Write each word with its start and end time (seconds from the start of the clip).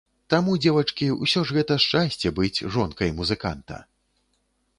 Таму, 0.33 0.53
дзевачкі, 0.63 1.09
усё 1.27 1.43
ж 1.49 1.57
гэта 1.59 1.77
шчасце, 1.85 2.27
быць 2.41 2.63
жонкай 2.77 3.09
музыканта! 3.21 3.77